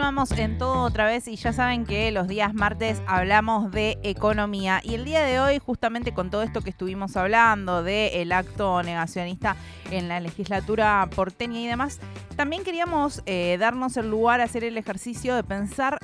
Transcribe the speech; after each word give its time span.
Continuamos 0.00 0.30
en 0.38 0.56
todo 0.56 0.84
otra 0.84 1.04
vez 1.04 1.28
y 1.28 1.36
ya 1.36 1.52
saben 1.52 1.84
que 1.84 2.10
los 2.10 2.26
días 2.26 2.54
martes 2.54 3.02
hablamos 3.06 3.70
de 3.70 3.98
economía. 4.02 4.80
Y 4.82 4.94
el 4.94 5.04
día 5.04 5.22
de 5.22 5.40
hoy 5.40 5.58
justamente 5.58 6.14
con 6.14 6.30
todo 6.30 6.42
esto 6.42 6.62
que 6.62 6.70
estuvimos 6.70 7.18
hablando 7.18 7.82
del 7.82 8.32
acto 8.32 8.82
negacionista 8.82 9.56
en 9.90 10.08
la 10.08 10.18
legislatura 10.18 11.06
porteña 11.14 11.60
y 11.60 11.66
demás, 11.66 12.00
también 12.34 12.64
queríamos 12.64 13.22
eh, 13.26 13.58
darnos 13.60 13.98
el 13.98 14.08
lugar 14.08 14.40
a 14.40 14.44
hacer 14.44 14.64
el 14.64 14.78
ejercicio 14.78 15.34
de 15.34 15.44
pensar 15.44 15.98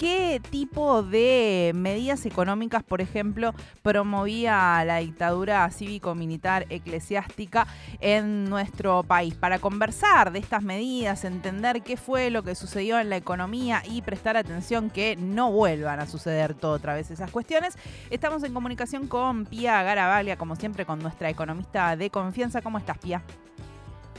¿Qué 0.00 0.40
tipo 0.48 1.02
de 1.02 1.72
medidas 1.74 2.24
económicas, 2.24 2.82
por 2.82 3.02
ejemplo, 3.02 3.52
promovía 3.82 4.82
la 4.86 4.96
dictadura 4.96 5.70
cívico-militar 5.70 6.64
eclesiástica 6.70 7.66
en 8.00 8.48
nuestro 8.48 9.02
país? 9.02 9.34
Para 9.34 9.58
conversar 9.58 10.32
de 10.32 10.38
estas 10.38 10.62
medidas, 10.62 11.26
entender 11.26 11.82
qué 11.82 11.98
fue 11.98 12.30
lo 12.30 12.42
que 12.42 12.54
sucedió 12.54 12.98
en 12.98 13.10
la 13.10 13.18
economía 13.18 13.82
y 13.86 14.00
prestar 14.00 14.38
atención 14.38 14.88
que 14.88 15.16
no 15.16 15.52
vuelvan 15.52 16.00
a 16.00 16.06
suceder 16.06 16.54
todo 16.54 16.72
otra 16.72 16.94
vez 16.94 17.10
esas 17.10 17.30
cuestiones, 17.30 17.76
estamos 18.08 18.42
en 18.42 18.54
comunicación 18.54 19.06
con 19.06 19.44
Pía 19.44 19.82
Garavalia, 19.82 20.38
como 20.38 20.56
siempre, 20.56 20.86
con 20.86 21.00
nuestra 21.00 21.28
economista 21.28 21.94
de 21.94 22.08
confianza. 22.08 22.62
¿Cómo 22.62 22.78
estás, 22.78 22.96
Pía? 22.96 23.22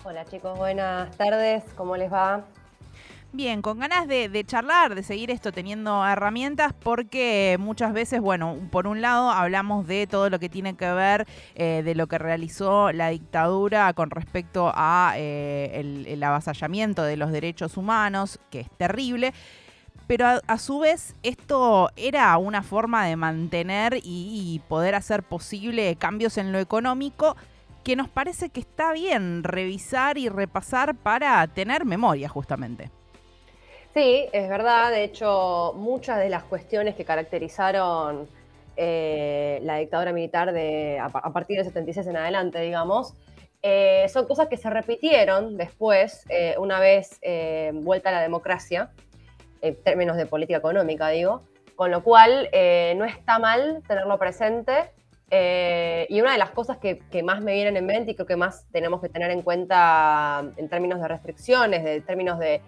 Hola 0.03 0.25
chicos, 0.25 0.55
buenas 0.59 1.17
tardes, 1.17 1.63
¿cómo 1.75 1.98
les 1.98 2.13
va? 2.13 2.45
Bien, 3.34 3.62
con 3.62 3.80
ganas 3.80 4.09
de, 4.09 4.44
charlar, 4.45 4.94
de 4.94 5.03
seguir 5.03 5.31
esto 5.31 5.53
teniendo 5.53 6.05
herramientas, 6.05 6.73
porque 6.73 7.55
muchas 7.62 7.94
veces, 7.94 8.20
bueno, 8.20 8.57
por 8.71 8.88
un 8.88 8.99
lado 8.99 9.31
hablamos 9.31 9.88
de 9.88 10.05
todo 10.05 10.30
lo 10.30 10.38
que 10.38 10.49
tiene 10.49 10.76
que 10.76 10.91
ver 10.91 11.26
eh, 11.55 11.81
de 11.85 11.95
lo 11.95 12.07
que 12.07 12.17
realizó 12.17 12.91
la 12.91 13.07
dictadura 13.07 13.93
con 13.93 14.10
respecto 14.10 14.73
a 14.76 15.13
eh, 15.15 16.04
el, 16.05 16.21
avasallamiento 16.21 17.04
de 17.04 17.15
los 17.15 17.32
derechos 17.32 17.77
humanos, 17.77 18.38
que 18.49 18.60
es 18.60 18.71
terrible. 18.71 19.34
Pero 20.07 20.26
a, 20.45 20.57
su 20.57 20.79
vez 20.79 21.16
esto 21.23 21.90
era 21.95 22.38
una 22.38 22.63
forma 22.63 23.05
de 23.05 23.16
mantener 23.16 24.01
y 24.04 24.62
poder 24.68 24.93
hacer 24.93 25.23
posible 25.23 25.95
cambios 25.95 26.38
en 26.38 26.51
lo 26.51 26.60
económico 26.60 27.38
que 27.85 27.95
nos 27.95 28.10
parece 28.10 28.49
que 28.49 28.60
está 28.60 28.91
bien 28.91 29.45
revisar 29.45 30.18
y 30.18 30.27
repasar 30.27 30.95
para 30.95 31.48
tener 31.48 31.85
memoria 31.85 32.27
justamente. 32.27 32.91
Sí, 33.93 34.27
es 34.31 34.47
verdad. 34.47 34.91
De 34.91 35.03
hecho, 35.03 35.73
muchas 35.75 36.20
de 36.20 36.29
las 36.29 36.43
cuestiones 36.43 36.95
que 36.95 37.03
caracterizaron 37.03 38.27
eh, 38.77 39.59
la 39.63 39.77
dictadura 39.77 40.13
militar 40.13 40.53
de, 40.53 40.98
a, 40.99 41.09
partir 41.09 41.57
del 41.57 41.65
76 41.65 42.07
en 42.07 42.17
adelante, 42.17 42.61
digamos, 42.61 43.13
eh, 43.61 44.07
son 44.07 44.27
cosas 44.27 44.48
que 44.48 44.55
se 44.57 44.70
repitieron 44.70 45.57
después, 45.57 46.25
eh, 46.29 46.55
una 46.57 46.79
vez 46.79 47.20
vuelta 47.73 48.09
a 48.09 48.13
la 48.13 48.21
democracia, 48.21 48.91
en 49.61 49.75
términos 49.83 50.15
de 50.17 50.26
política 50.26 50.57
económica, 50.57 51.09
digo, 51.09 51.43
con 51.76 51.91
lo 51.91 52.01
cual 52.01 52.49
no 52.95 53.05
está 53.05 53.39
mal 53.39 53.83
tenerlo 53.87 54.17
presente. 54.17 54.91
y 56.09 56.21
una 56.21 56.31
de 56.31 56.37
las 56.37 56.51
cosas 56.51 56.77
que, 56.77 56.99
que, 57.11 57.23
más 57.23 57.41
me 57.41 57.53
vienen 57.53 57.77
en 57.77 57.85
mente 57.85 58.11
y 58.11 58.15
creo 58.15 58.26
que 58.26 58.35
más 58.35 58.65
tenemos 58.71 59.01
que 59.01 59.09
tener 59.09 59.31
en 59.31 59.41
cuenta 59.43 60.43
en 60.57 60.67
términos 60.70 60.99
de 61.01 61.07
restricciones, 61.07 61.83
de 61.83 62.01
términos 62.01 62.39
de 62.39 62.61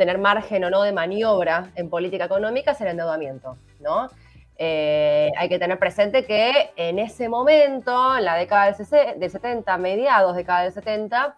tener 0.00 0.16
margen 0.16 0.64
o 0.64 0.70
no 0.70 0.82
de 0.82 0.92
maniobra 0.92 1.72
en 1.74 1.90
política 1.90 2.24
económica 2.24 2.70
es 2.70 2.80
el 2.80 2.86
endeudamiento, 2.86 3.58
¿no? 3.80 4.08
Eh, 4.56 5.30
hay 5.36 5.48
que 5.50 5.58
tener 5.58 5.78
presente 5.78 6.24
que 6.24 6.70
en 6.76 6.98
ese 6.98 7.28
momento, 7.28 8.16
en 8.16 8.24
la 8.24 8.34
década 8.34 8.72
del 8.72 9.30
70, 9.30 9.76
mediados 9.76 10.32
de 10.32 10.38
década 10.38 10.62
del 10.62 10.72
70, 10.72 11.36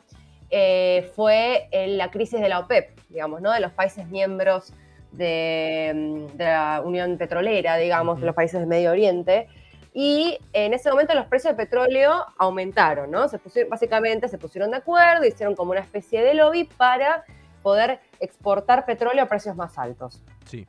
eh, 0.51 1.11
fue 1.17 1.69
la 1.73 2.13
crisis 2.13 2.41
de 2.41 2.49
la 2.49 2.61
OPEP, 2.61 3.01
digamos, 3.09 3.41
¿no? 3.41 3.51
De 3.51 3.59
los 3.59 3.73
países 3.73 4.07
miembros 4.07 4.73
de, 5.11 6.29
la 6.39 6.83
Unión 6.85 7.19
Petrolera, 7.19 7.77
digamos, 7.79 8.21
de 8.21 8.27
los 8.27 8.35
países 8.37 8.61
del 8.61 8.69
Medio 8.69 8.93
Oriente. 8.93 9.49
Y 9.93 10.39
en 10.53 10.73
ese 10.73 10.89
momento 10.89 11.15
los 11.15 11.27
precios 11.27 11.57
de 11.57 11.65
petróleo 11.65 12.27
aumentaron, 12.39 13.11
¿no? 13.11 13.27
Se 13.27 13.41
básicamente 13.65 14.29
se 14.29 14.39
pusieron 14.39 14.71
de 14.71 14.77
acuerdo, 14.77 15.27
hicieron 15.27 15.57
como 15.57 15.73
una 15.73 15.81
especie 15.81 16.23
de 16.23 16.35
lobby 16.35 16.63
para 16.63 17.25
poder 17.63 18.01
exportar 18.21 18.85
petróleo 18.85 19.25
a 19.25 19.29
precios 19.29 19.57
más 19.57 19.79
altos. 19.79 20.23
Sí. 20.47 20.67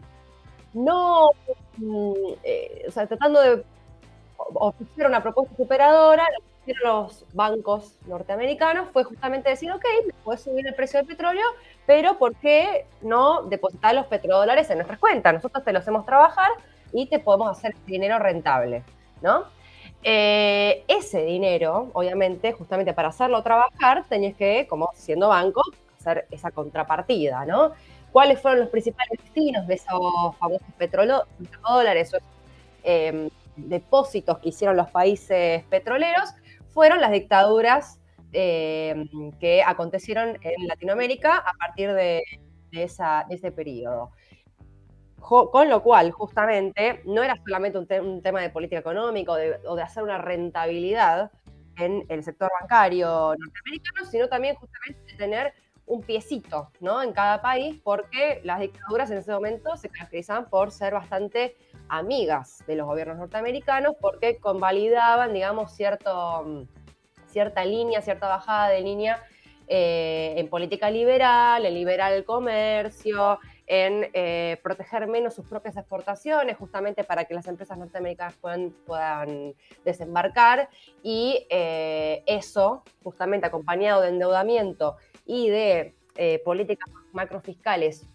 No, 0.73 1.29
mm, 1.77 2.13
eh, 2.43 2.85
o 2.87 2.91
sea, 2.91 3.07
tratando 3.07 3.41
de 3.41 3.63
ofrecer 4.37 5.05
una 5.05 5.21
propuesta 5.21 5.55
superadora, 5.55 6.23
lo 6.23 6.45
que 6.45 6.71
hicieron 6.71 7.03
los 7.03 7.25
bancos 7.33 7.97
norteamericanos 8.07 8.89
fue 8.91 9.03
justamente 9.03 9.49
decir, 9.49 9.71
ok, 9.71 9.85
puedes 10.23 10.41
subir 10.41 10.65
el 10.67 10.73
precio 10.73 10.99
del 10.99 11.07
petróleo, 11.07 11.45
pero 11.85 12.17
¿por 12.17 12.35
qué 12.35 12.85
no 13.01 13.43
depositar 13.43 13.93
los 13.95 14.07
petrodólares 14.07 14.69
en 14.69 14.77
nuestras 14.77 14.99
cuentas? 14.99 15.33
Nosotros 15.33 15.63
te 15.63 15.73
los 15.73 15.81
hacemos 15.81 16.05
trabajar 16.05 16.49
y 16.91 17.07
te 17.07 17.19
podemos 17.19 17.49
hacer 17.49 17.75
dinero 17.85 18.19
rentable, 18.19 18.83
¿no? 19.21 19.45
Eh, 20.03 20.83
ese 20.87 21.23
dinero, 21.23 21.89
obviamente, 21.93 22.51
justamente 22.51 22.93
para 22.93 23.09
hacerlo 23.09 23.41
trabajar, 23.41 24.03
tenías 24.09 24.35
que, 24.35 24.67
como 24.67 24.89
siendo 24.95 25.29
banco, 25.29 25.61
hacer 26.09 26.27
esa 26.31 26.51
contrapartida, 26.51 27.45
¿no? 27.45 27.73
¿Cuáles 28.11 28.39
fueron 28.39 28.59
los 28.61 28.69
principales 28.69 29.17
destinos 29.19 29.65
de 29.67 29.75
esos 29.75 30.37
famosos 30.37 30.67
petrodólares 30.77 32.13
o 32.13 32.17
em, 32.83 33.29
depósitos 33.55 34.37
que 34.39 34.49
hicieron 34.49 34.77
los 34.77 34.89
países 34.91 35.63
petroleros? 35.65 36.29
Fueron 36.69 37.01
las 37.01 37.11
dictaduras 37.11 37.99
em, 38.31 39.31
que 39.39 39.63
acontecieron 39.63 40.37
en 40.41 40.67
Latinoamérica 40.67 41.37
a 41.37 41.53
partir 41.53 41.93
de, 41.93 42.21
ese 42.71 43.51
periodo. 43.51 44.11
Con 45.19 45.69
lo 45.69 45.81
cual, 45.81 46.11
justamente, 46.11 47.01
no 47.05 47.23
era 47.23 47.35
solamente 47.45 47.77
un, 47.99 48.21
tema 48.21 48.41
de 48.41 48.49
política 48.49 48.79
económica 48.79 49.31
o 49.31 49.35
de, 49.35 49.59
o 49.65 49.75
de, 49.75 49.81
hacer 49.81 50.03
una 50.03 50.17
rentabilidad 50.17 51.31
en 51.77 52.03
el 52.09 52.23
sector 52.23 52.49
bancario 52.61 53.33
norteamericano, 53.37 54.05
sino 54.09 54.27
también 54.27 54.55
justamente 54.55 54.99
de 55.11 55.17
tener 55.17 55.53
un 55.85 56.01
piecito, 56.01 56.69
¿no? 56.79 57.01
En 57.01 57.11
cada 57.11 57.41
país, 57.41 57.79
porque 57.83 58.41
las 58.43 58.59
dictaduras 58.59 59.11
en 59.11 59.17
ese 59.17 59.31
momento 59.31 59.75
se 59.77 59.89
caracterizaban 59.89 60.49
por 60.49 60.71
ser 60.71 60.93
bastante 60.93 61.55
amigas 61.89 62.63
de 62.65 62.75
los 62.75 62.87
gobiernos 62.87 63.17
norteamericanos, 63.17 63.95
porque 63.99 64.37
convalidaban, 64.37 65.33
digamos, 65.33 65.73
cierto, 65.75 66.43
mm, 66.45 66.63
cierta 67.27 67.65
línea, 67.65 68.01
cierta 68.01 68.27
bajada 68.27 68.69
de 68.69 68.81
línea 68.81 69.23
eh, 69.67 70.33
en 70.37 70.49
política 70.49 70.89
liberal, 70.91 71.65
en 71.65 71.73
liberar 71.73 72.11
el 72.13 72.25
comercio, 72.25 73.39
en 73.65 74.09
eh, 74.13 74.59
proteger 74.61 75.07
menos 75.07 75.33
sus 75.33 75.45
propias 75.45 75.77
exportaciones, 75.77 76.57
justamente 76.57 77.03
para 77.03 77.25
que 77.25 77.33
las 77.33 77.47
empresas 77.47 77.77
norteamericanas 77.77 78.35
puedan, 78.35 79.55
desembarcar. 79.85 80.69
Y 81.01 81.47
eh, 81.49 82.23
eso, 82.25 82.83
justamente 83.03 83.47
acompañado 83.47 84.01
de 84.01 84.09
endeudamiento 84.09 84.97
y 85.25 85.49
de 85.49 85.95
eh, 86.15 86.39
políticas 86.43 86.89
macrofiscales 87.11 88.07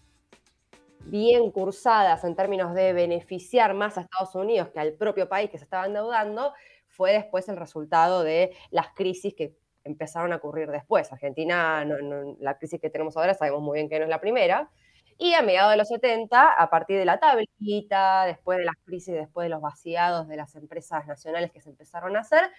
bien 1.05 1.51
cursadas 1.51 2.23
en 2.23 2.35
términos 2.35 2.73
de 2.73 2.93
beneficiar 2.93 3.73
más 3.73 3.97
a 3.97 4.01
Estados 4.01 4.35
Unidos 4.35 4.69
que 4.69 4.79
al 4.79 4.93
propio 4.93 5.27
país 5.27 5.49
que 5.49 5.57
se 5.57 5.63
estaba 5.63 5.85
endeudando, 5.85 6.53
fue 6.87 7.13
después 7.13 7.47
el 7.49 7.57
resultado 7.57 8.23
de 8.23 8.55
las 8.71 8.89
crisis 8.93 9.33
que 9.33 9.55
empezaron 9.83 10.33
a 10.33 10.37
ocurrir 10.37 10.69
después. 10.69 11.11
Argentina, 11.11 11.85
la 12.39 12.57
crisis 12.57 12.79
que 12.81 12.89
tenemos 12.89 13.15
ahora 13.15 13.33
sabemos 13.33 13.61
muy 13.61 13.77
bien 13.77 13.89
que 13.89 13.97
no 13.99 14.03
es 14.03 14.09
la 14.09 14.19
primera. 14.19 14.69
Y 15.17 15.33
a 15.33 15.41
mediados 15.41 15.71
de 15.71 15.77
los 15.77 15.87
70, 15.89 16.53
a 16.53 16.69
partir 16.69 16.97
de 16.97 17.05
la 17.05 17.19
tablita, 17.19 18.25
después 18.25 18.57
de 18.57 18.65
las 18.65 18.75
crisis, 18.85 19.13
después 19.13 19.45
de 19.45 19.49
los 19.49 19.61
vaciados 19.61 20.27
de 20.27 20.37
las 20.37 20.55
empresas 20.55 21.05
nacionales 21.07 21.51
que 21.51 21.59
se 21.59 21.69
empezaron 21.69 22.15
a 22.15 22.21
hacer, 22.21 22.49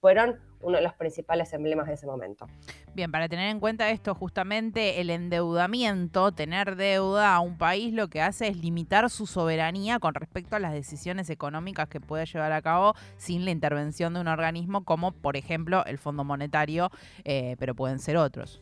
fueron 0.00 0.40
uno 0.62 0.76
de 0.76 0.82
los 0.82 0.94
principales 0.94 1.52
emblemas 1.52 1.86
de 1.86 1.94
ese 1.94 2.06
momento. 2.06 2.46
Bien, 2.94 3.10
para 3.10 3.28
tener 3.28 3.48
en 3.50 3.60
cuenta 3.60 3.90
esto, 3.90 4.14
justamente 4.14 5.00
el 5.00 5.10
endeudamiento, 5.10 6.32
tener 6.32 6.76
deuda 6.76 7.34
a 7.34 7.40
un 7.40 7.56
país 7.56 7.94
lo 7.94 8.08
que 8.08 8.20
hace 8.20 8.48
es 8.48 8.56
limitar 8.56 9.08
su 9.08 9.26
soberanía 9.26 9.98
con 9.98 10.14
respecto 10.14 10.56
a 10.56 10.58
las 10.58 10.72
decisiones 10.72 11.30
económicas 11.30 11.88
que 11.88 12.00
puede 12.00 12.26
llevar 12.26 12.52
a 12.52 12.60
cabo 12.60 12.94
sin 13.16 13.44
la 13.44 13.52
intervención 13.52 14.12
de 14.12 14.20
un 14.20 14.28
organismo 14.28 14.84
como, 14.84 15.12
por 15.12 15.36
ejemplo, 15.36 15.84
el 15.86 15.98
Fondo 15.98 16.24
Monetario, 16.24 16.90
eh, 17.24 17.56
pero 17.58 17.74
pueden 17.74 17.98
ser 17.98 18.16
otros. 18.16 18.60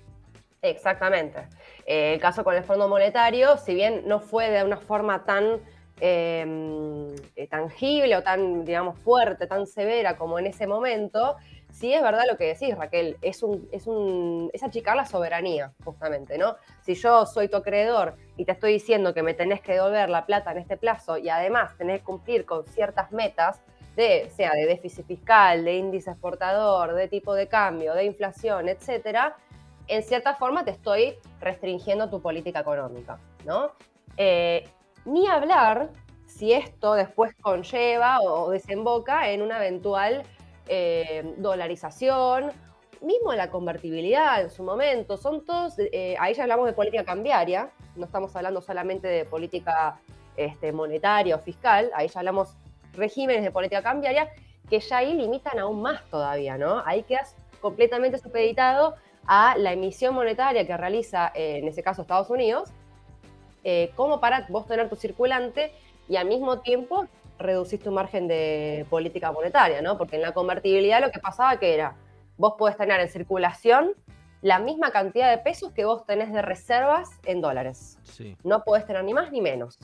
Exactamente. 0.63 1.49
Eh, 1.87 2.15
el 2.15 2.21
caso 2.21 2.45
con 2.45 2.55
el 2.55 2.65
Fondo 2.65 2.89
Monetario, 2.89 3.57
si 3.59 3.75
bien 3.75 4.03
no 4.07 4.21
fue 4.21 4.51
de 4.51 4.65
una 4.65 4.77
forma 4.77 5.25
tan 5.25 5.61
eh, 6.01 7.47
tangible 7.51 8.17
o 8.17 8.23
tan, 8.23 8.65
digamos, 8.65 8.99
fuerte, 8.99 9.47
tan 9.47 9.67
severa 9.67 10.17
como 10.17 10.39
en 10.39 10.47
ese 10.47 10.67
momento, 10.67 11.37
sí 11.71 11.93
es 11.93 12.03
verdad 12.03 12.25
lo 12.31 12.37
que 12.37 12.47
decís, 12.47 12.77
Raquel, 12.77 13.17
es, 13.23 13.43
un, 13.43 13.69
es, 13.73 13.87
un, 13.87 14.51
es 14.53 14.63
achicar 14.63 14.97
la 14.97 15.07
soberanía, 15.07 15.73
justamente, 15.85 16.39
¿no? 16.39 16.57
Si 16.83 16.95
yo 16.95 17.27
soy 17.27 17.49
tu 17.49 17.57
acreedor 17.57 18.17
y 18.37 18.45
te 18.45 18.53
estoy 18.53 18.73
diciendo 18.73 19.15
que 19.15 19.23
me 19.23 19.35
tenés 19.35 19.61
que 19.61 19.75
devolver 19.75 20.11
la 20.11 20.27
plata 20.27 20.53
en 20.53 20.59
este 20.59 20.77
plazo 20.77 21.19
y 21.19 21.29
además 21.29 21.77
tenés 21.77 22.01
que 22.01 22.05
cumplir 22.05 22.45
con 22.45 22.67
ciertas 22.67 23.13
metas, 23.13 23.61
de, 23.97 24.31
sea 24.31 24.53
de 24.53 24.67
déficit 24.67 25.07
fiscal, 25.07 25.65
de 25.65 25.77
índice 25.77 26.11
exportador, 26.11 26.95
de 26.95 27.09
tipo 27.09 27.35
de 27.35 27.49
cambio, 27.49 27.95
de 27.95 28.05
inflación, 28.05 28.69
etcétera, 28.69 29.37
en 29.89 30.03
cierta 30.05 30.37
forma 30.37 30.65
te 30.65 30.71
estoy 30.71 31.17
restringiendo 31.41 32.09
tu 32.09 32.21
política 32.23 32.61
económica. 32.61 33.19
¿no? 33.45 33.73
Eh, 34.17 34.69
ni 35.09 35.27
hablar 35.27 35.91
si 36.27 36.53
esto 36.53 36.95
después 36.95 37.35
conlleva 37.41 38.21
o 38.21 38.51
desemboca 38.51 39.31
en 39.31 39.43
una 39.43 39.57
eventual 39.59 40.23
eh, 40.69 41.35
dolarización, 41.39 42.53
mismo 43.01 43.33
la 43.33 43.51
convertibilidad 43.51 44.43
en 44.43 44.51
su 44.51 44.63
momento, 44.63 45.17
son 45.17 45.45
todos, 45.45 45.75
eh, 45.79 46.17
ahí 46.21 46.35
ya 46.35 46.43
hablamos 46.43 46.67
de 46.67 46.75
política 46.75 47.05
cambiaria, 47.05 47.71
no 47.97 48.05
estamos 48.05 48.35
hablando 48.37 48.61
solamente 48.61 49.09
de 49.09 49.25
política 49.25 49.99
este, 50.37 50.73
monetaria 50.73 51.37
o 51.37 51.39
fiscal, 51.39 51.91
ahí 51.95 52.09
ya 52.09 52.21
hablamos 52.21 52.57
regímenes 52.93 53.43
de 53.43 53.51
política 53.51 53.83
cambiaria 53.83 54.29
que 54.69 54.81
ya 54.81 54.99
ahí 54.99 55.15
limitan 55.15 55.59
aún 55.59 55.81
más 55.81 56.05
todavía, 56.11 56.59
¿no? 56.59 56.83
Ahí 56.85 57.03
quedas 57.05 57.35
completamente 57.61 58.19
supeditado 58.19 58.95
a 59.27 59.57
la 59.57 59.73
emisión 59.73 60.15
monetaria 60.15 60.67
que 60.67 60.77
realiza, 60.77 61.33
eh, 61.35 61.59
en 61.59 61.69
ese 61.69 61.83
caso, 61.83 62.03
Estados 62.03 62.31
Unidos, 62.31 62.71
como 63.95 64.21
para 64.21 64.47
vos 64.49 64.67
tener 64.67 64.89
tu 64.89 64.97
circulante 64.97 65.73
y 66.09 66.17
al 66.17 66.27
mismo 66.27 66.61
tiempo 66.61 67.07
reducís 67.39 67.81
tu 67.81 67.93
margen 67.93 68.27
de 68.27 68.87
política 68.91 69.31
monetaria, 69.31 69.83
¿no? 69.83 69.97
Porque 69.97 70.17
en 70.17 70.23
la 70.23 70.33
convertibilidad 70.33 71.01
lo 71.01 71.11
que 71.11 71.21
pasaba 71.21 71.59
que 71.59 71.75
era, 71.75 71.95
vos 72.37 72.55
podés 72.59 72.77
tener 72.77 73.01
en 73.01 73.09
circulación 73.09 73.93
la 74.41 74.59
misma 74.59 74.91
cantidad 74.91 75.31
de 75.31 75.39
pesos 75.39 75.73
que 75.73 75.85
vos 75.85 76.07
tenés 76.07 76.33
de 76.33 76.43
reservas 76.43 77.09
en 77.25 77.41
dólares. 77.41 77.99
Sí. 78.05 78.37
No 78.45 78.65
podés 78.65 78.87
tener 78.87 79.05
ni 79.05 79.13
más 79.13 79.31
ni 79.33 79.41
menos, 79.41 79.79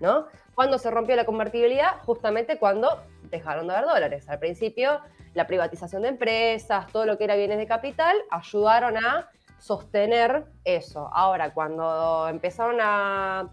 ¿no? 0.00 0.26
¿Cuándo 0.54 0.78
se 0.78 0.90
rompió 0.90 1.16
la 1.16 1.24
convertibilidad? 1.24 2.02
Justamente 2.04 2.58
cuando 2.58 3.02
dejaron 3.30 3.66
de 3.66 3.74
haber 3.74 3.88
dólares. 3.88 4.28
Al 4.28 4.38
principio, 4.38 5.00
la 5.34 5.46
privatización 5.46 6.02
de 6.02 6.08
empresas, 6.08 6.86
todo 6.92 7.06
lo 7.06 7.18
que 7.18 7.24
era 7.24 7.34
bienes 7.34 7.58
de 7.58 7.66
capital, 7.66 8.16
ayudaron 8.30 8.96
a 8.98 9.28
sostener 9.64 10.44
eso. 10.64 11.08
Ahora, 11.10 11.54
cuando 11.54 12.28
empezaron 12.28 12.76
a 12.82 13.48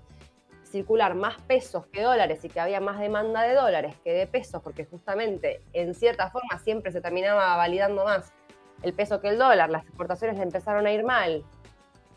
circular 0.66 1.16
más 1.16 1.40
pesos 1.44 1.86
que 1.88 2.02
dólares 2.02 2.44
y 2.44 2.50
que 2.50 2.60
había 2.60 2.82
más 2.82 3.00
demanda 3.00 3.44
de 3.44 3.54
dólares 3.54 3.96
que 4.04 4.12
de 4.12 4.28
pesos, 4.28 4.62
porque 4.62 4.84
justamente 4.84 5.62
en 5.72 5.96
cierta 5.96 6.30
forma 6.30 6.60
siempre 6.60 6.92
se 6.92 7.00
terminaba 7.00 7.56
validando 7.56 8.04
más 8.04 8.34
el 8.82 8.94
peso 8.94 9.22
que 9.22 9.30
el 9.30 9.38
dólar, 9.38 9.70
las 9.70 9.86
exportaciones 9.86 10.36
le 10.36 10.44
empezaron 10.44 10.86
a 10.86 10.92
ir 10.92 11.06
mal, 11.06 11.46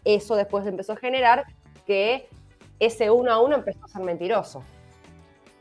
eso 0.04 0.34
después 0.34 0.66
empezó 0.66 0.94
a 0.94 0.96
generar 0.96 1.44
que 1.86 2.28
ese 2.80 3.12
uno 3.12 3.30
a 3.30 3.40
uno 3.40 3.54
empezó 3.54 3.84
a 3.84 3.88
ser 3.88 4.02
mentiroso. 4.02 4.64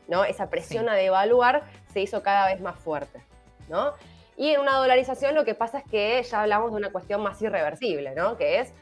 ¿no? 0.08 0.24
Esa 0.24 0.50
presión 0.50 0.88
a 0.88 0.94
devaluar 0.94 1.62
se 1.92 2.00
hizo 2.00 2.20
cada 2.24 2.46
vez 2.48 2.60
más 2.60 2.76
fuerte. 2.80 3.22
¿no? 3.68 3.92
Y 4.36 4.50
en 4.50 4.60
una 4.60 4.76
dolarización 4.76 5.34
lo 5.34 5.44
que 5.44 5.54
pasa 5.54 5.78
es 5.78 5.84
que 5.84 6.22
ya 6.22 6.42
hablamos 6.42 6.72
de 6.72 6.76
una 6.76 6.90
cuestión 6.90 7.22
más 7.22 7.40
irreversible, 7.40 8.14
¿no? 8.14 8.36
que 8.36 8.60
es 8.60 8.72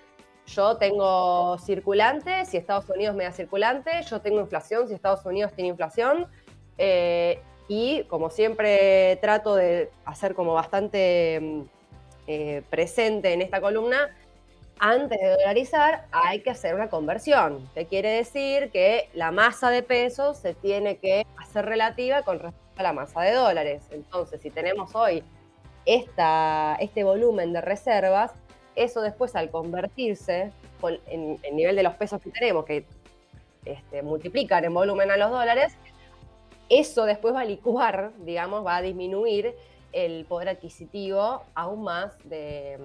yo 0.47 0.77
tengo 0.77 1.57
circulante, 1.59 2.45
si 2.47 2.57
Estados 2.57 2.89
Unidos 2.91 3.15
me 3.15 3.25
da 3.25 3.33
circulante, 3.33 3.91
yo 4.03 4.21
tengo 4.21 4.41
inflación, 4.41 4.89
si 4.89 4.95
Estados 4.95 5.25
Unidos 5.25 5.53
tiene 5.55 5.71
inflación. 5.71 6.27
Eh, 6.79 7.41
y 7.69 8.05
como 8.05 8.29
siempre 8.29 9.17
trato 9.23 9.55
de 9.55 9.91
hacer 10.05 10.35
como 10.35 10.53
bastante 10.55 11.39
mm, 11.41 11.63
eh, 12.27 12.63
presente 12.69 13.33
en 13.33 13.41
esta 13.41 13.61
columna, 13.61 14.11
antes 14.79 15.21
de 15.21 15.29
dolarizar 15.29 16.07
hay 16.11 16.41
que 16.41 16.51
hacer 16.51 16.75
una 16.75 16.89
conversión, 16.91 17.69
que 17.73 17.87
quiere 17.87 18.11
decir 18.11 18.71
que 18.73 19.09
la 19.15 19.31
masa 19.31 19.71
de 19.71 19.83
pesos 19.85 20.39
se 20.39 20.55
tiene 20.55 20.97
que 20.97 21.25
hacer 21.39 21.67
relativa 21.67 22.23
con 22.23 22.41
respecto 22.41 22.81
a 22.81 22.83
la 22.83 22.93
masa 22.93 23.23
de 23.23 23.33
dólares. 23.33 23.85
Entonces, 23.91 24.41
si 24.41 24.51
tenemos 24.51 24.95
hoy 24.95 25.23
esta, 25.87 26.77
este 26.81 27.05
volumen 27.05 27.53
de 27.53 27.61
reservas, 27.61 28.33
eso 28.75 29.01
después 29.03 29.35
al 29.37 29.51
convertirse 29.51 30.53
en 31.07 31.39
el 31.43 31.57
nivel 31.57 31.77
de 31.77 31.83
los 31.83 31.95
pesos 31.95 32.21
que 32.21 32.31
tenemos, 32.31 32.65
que 32.65 32.85
este, 33.65 34.03
multiplican 34.03 34.65
en 34.65 34.75
volumen 34.75 35.11
a 35.11 35.17
los 35.17 35.31
dólares, 35.31 35.77
eso 36.69 37.05
después 37.05 37.35
va 37.35 37.41
a 37.41 37.45
licuar, 37.45 38.13
digamos, 38.19 38.65
va 38.65 38.77
a 38.77 38.83
disminuir 38.83 39.55
el 39.93 40.25
poder 40.25 40.49
adquisitivo 40.49 41.45
aún 41.55 41.85
más 41.85 42.17
de, 42.25 42.79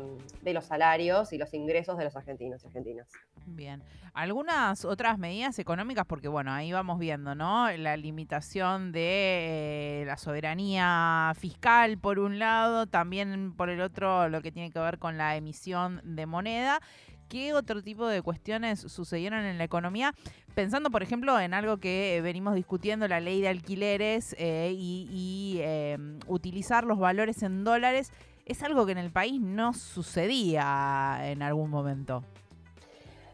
los 0.44 0.65
salarios 0.65 1.33
y 1.33 1.38
los 1.38 1.54
ingresos 1.54 1.98
de 1.98 2.04
los 2.04 2.15
argentinos 2.15 2.63
y 2.63 2.68
argentinas. 2.68 3.07
Bien. 3.45 3.81
Algunas 4.13 4.83
otras 4.83 5.18
medidas 5.19 5.59
económicas, 5.59 6.06
porque 6.06 6.27
bueno, 6.27 6.51
ahí 6.51 6.71
vamos 6.71 7.00
viendo, 7.00 7.36
¿no? 7.36 7.71
La 7.71 7.95
limitación 7.95 8.92
de 8.92 10.01
eh, 10.01 10.04
la 10.06 10.18
soberanía 10.18 11.33
fiscal 11.38 11.98
por 11.98 12.19
un 12.19 12.39
lado, 12.39 12.88
también 12.88 13.54
por 13.54 13.69
el 13.69 13.81
otro 13.81 14.27
lo 14.27 14.42
que 14.42 14.51
tiene 14.51 14.71
que 14.71 14.80
ver 14.80 14.98
con 14.98 15.18
la 15.18 15.36
emisión 15.36 16.01
de 16.04 16.25
moneda. 16.25 16.81
¿Qué 17.29 17.53
otro 17.53 17.83
tipo 17.83 18.07
de 18.07 18.21
cuestiones 18.21 18.79
sucedieron 18.79 19.44
en 19.44 19.57
la 19.57 19.65
economía? 19.65 20.13
Pensando, 20.56 20.89
por 20.89 21.03
ejemplo, 21.03 21.38
en 21.39 21.53
algo 21.53 21.77
que 21.77 22.21
venimos 22.24 22.56
discutiendo, 22.56 23.07
la 23.07 23.19
ley 23.19 23.41
de 23.41 23.50
alquileres 23.50 24.33
eh, 24.39 24.71
y, 24.74 25.59
em, 25.62 26.19
utilizar 26.27 26.85
los 26.85 27.00
valores 27.00 27.44
en 27.44 27.65
dólares, 27.65 28.12
es 28.45 28.63
algo 28.63 28.85
que 28.85 28.94
en 28.94 28.97
el 28.97 29.12
país 29.12 29.41
no 29.41 29.74
sucedía 29.74 31.19
en 31.24 31.41
algún 31.41 31.69
momento. 31.69 32.24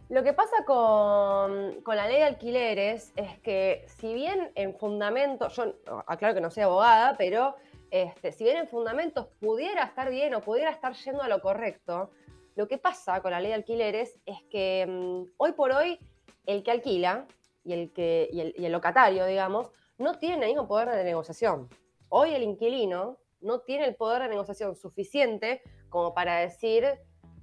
Lo 0.10 0.24
que 0.24 0.34
pasa 0.34 0.66
con, 0.66 1.84
la 1.86 2.08
ley 2.08 2.18
de 2.18 2.24
alquileres 2.24 3.14
es 3.16 3.40
que 3.40 3.86
si 3.88 4.14
bien 4.14 4.52
en 4.56 4.76
fundamento, 4.76 5.50
yo 5.50 5.76
aclaro 6.08 6.34
que 6.34 6.42
no 6.42 6.50
soy 6.50 6.64
abogada, 6.64 7.16
pero 7.18 7.56
este, 7.92 8.32
si 8.32 8.44
bien 8.44 8.58
en 8.58 8.68
fundamentos 8.68 9.28
pudiera 9.40 9.84
estar 9.84 10.10
bien 10.10 10.34
o 10.34 10.42
pudiera 10.42 10.72
estar 10.72 10.94
yendo 10.94 11.22
a 11.22 11.28
lo 11.28 11.42
correcto, 11.42 12.10
lo 12.56 12.68
que 12.68 12.78
pasa 12.78 13.22
con 13.22 13.32
la 13.32 13.40
ley 13.40 13.50
de 13.50 13.56
alquileres 13.56 14.20
es 14.26 14.38
que 14.50 14.86
mm, 14.88 15.34
hoy 15.38 15.54
por 15.54 15.72
hoy 15.72 16.00
el 16.46 16.64
que 16.64 16.72
alquila 16.72 17.26
y 17.64 17.74
el, 17.74 17.94
que, 17.94 18.54
el, 18.56 18.72
locatario, 18.72 19.26
digamos, 19.26 19.72
no 19.98 20.20
tiene 20.20 20.52
el 20.52 20.66
poder 20.68 20.90
de 20.90 21.04
negociación. 21.04 21.70
Hoy 22.10 22.34
el 22.34 22.44
inquilino 22.44 23.18
no 23.42 23.60
tiene 23.60 23.86
el 23.86 23.96
poder 23.96 24.24
de 24.24 24.30
negociación 24.30 24.76
suficiente 24.76 25.62
como 25.90 26.14
para 26.14 26.38
decir, 26.38 26.86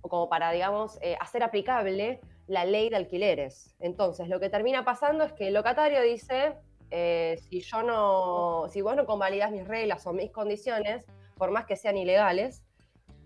o 0.03 0.09
como 0.09 0.29
para, 0.29 0.51
digamos, 0.51 0.99
eh, 1.03 1.17
hacer 1.21 1.43
aplicable 1.43 2.21
la 2.47 2.65
ley 2.65 2.91
de 2.91 2.97
alquileres. 2.97 3.75
Entonces, 3.79 4.29
lo 4.29 4.41
que 4.41 4.51
termina 4.51 4.85
pasando 4.85 5.25
es 5.25 5.33
que 5.33 5.49
el 5.49 5.55
locatario 5.55 6.03
dice, 6.03 6.55
eh, 6.91 7.39
si 7.49 7.61
yo 7.61 7.83
no, 7.83 8.67
si 8.69 8.83
vos 8.83 8.97
no 8.97 9.07
convalidas 9.07 9.53
mis 9.53 9.67
reglas 9.67 10.07
o 10.07 10.13
mis 10.13 10.33
condiciones, 10.33 11.05
por 11.37 11.53
más 11.53 11.65
que 11.65 11.77
sean 11.77 11.97
ilegales, 11.97 12.65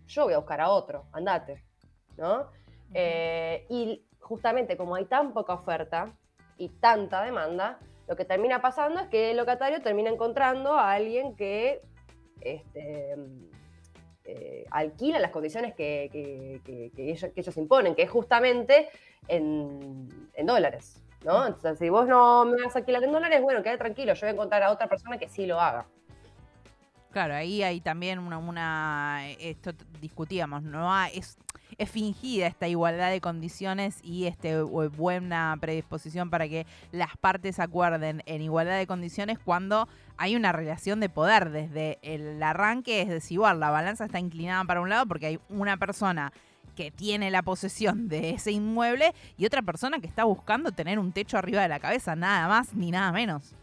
yo 0.06 0.24
voy 0.24 0.34
a 0.34 0.38
buscar 0.38 0.60
a 0.60 0.70
otro, 0.70 1.06
andate. 1.12 1.64
¿No? 2.16 2.50
Eh, 2.92 3.66
y 3.68 4.04
justamente 4.20 4.76
como 4.76 4.94
hay 4.94 5.04
tan 5.06 5.32
poca 5.32 5.54
oferta 5.54 6.12
y 6.56 6.68
tanta 6.68 7.22
demanda, 7.22 7.78
lo 8.06 8.16
que 8.16 8.24
termina 8.24 8.60
pasando 8.60 9.00
es 9.00 9.08
que 9.08 9.30
el 9.30 9.36
locatario 9.36 9.80
termina 9.82 10.10
encontrando 10.10 10.74
a 10.74 10.92
alguien 10.92 11.34
que 11.36 11.82
este, 12.40 13.16
eh, 14.24 14.64
alquila 14.70 15.18
las 15.18 15.30
condiciones 15.30 15.74
que, 15.74 16.60
ellos, 16.96 17.56
imponen, 17.56 17.94
que 17.94 18.02
es 18.02 18.10
justamente 18.10 18.88
en, 19.28 20.08
dólares. 20.44 21.02
¿no? 21.24 21.46
Entonces, 21.46 21.78
si 21.78 21.88
vos 21.88 22.06
no 22.06 22.44
me 22.44 22.62
vas 22.62 22.76
a 22.76 22.80
alquilar 22.80 23.02
en 23.04 23.12
dólares, 23.12 23.40
bueno, 23.42 23.62
quédate 23.62 23.78
tranquilo, 23.78 24.14
yo 24.14 24.20
voy 24.20 24.28
a 24.28 24.32
encontrar 24.32 24.62
a 24.62 24.70
otra 24.70 24.88
persona 24.88 25.18
que 25.18 25.28
sí 25.28 25.46
lo 25.46 25.60
haga. 25.60 25.86
Claro, 27.14 27.36
ahí 27.36 27.62
hay 27.62 27.80
también 27.80 28.18
una, 28.18 28.38
una 28.38 29.30
esto 29.38 29.70
discutíamos, 30.00 30.64
no 30.64 30.92
es, 31.04 31.38
es 31.78 31.88
fingida 31.88 32.48
esta 32.48 32.66
igualdad 32.66 33.12
de 33.12 33.20
condiciones 33.20 34.00
y 34.02 34.26
este 34.26 34.60
buena 34.62 35.56
predisposición 35.60 36.28
para 36.28 36.48
que 36.48 36.66
las 36.90 37.16
partes 37.16 37.60
acuerden 37.60 38.24
en 38.26 38.42
igualdad 38.42 38.76
de 38.78 38.88
condiciones 38.88 39.38
cuando 39.38 39.86
hay 40.16 40.34
una 40.34 40.50
relación 40.50 40.98
de 40.98 41.08
poder 41.08 41.50
desde 41.50 42.00
el 42.02 42.42
arranque 42.42 43.02
es 43.02 43.08
desigual, 43.08 43.60
la 43.60 43.70
balanza 43.70 44.06
está 44.06 44.18
inclinada 44.18 44.64
para 44.64 44.80
un 44.80 44.88
lado 44.88 45.06
porque 45.06 45.26
hay 45.26 45.40
una 45.48 45.76
persona 45.76 46.32
que 46.74 46.90
tiene 46.90 47.30
la 47.30 47.42
posesión 47.42 48.08
de 48.08 48.30
ese 48.30 48.50
inmueble 48.50 49.14
y 49.36 49.46
otra 49.46 49.62
persona 49.62 50.00
que 50.00 50.08
está 50.08 50.24
buscando 50.24 50.72
tener 50.72 50.98
un 50.98 51.12
techo 51.12 51.38
arriba 51.38 51.62
de 51.62 51.68
la 51.68 51.78
cabeza, 51.78 52.16
nada 52.16 52.48
más 52.48 52.74
ni 52.74 52.90
nada 52.90 53.12
menos. 53.12 53.54